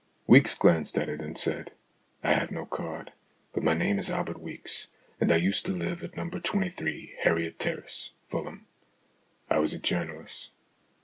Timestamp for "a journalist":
9.75-10.49